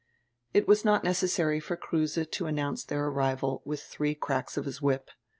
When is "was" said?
0.67-0.83